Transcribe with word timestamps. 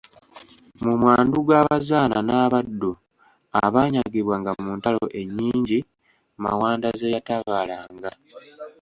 Mu 0.83 0.93
mwandu 1.01 1.35
gw'abazaana 1.45 2.17
n'abaddu 2.27 2.91
abaanyagibwanga 3.63 4.51
mu 4.63 4.71
ntalo 4.79 5.05
ennyingi 5.21 5.79
Mawanda 6.43 6.87
ze 6.99 7.07
yatabaalanga. 7.15 8.11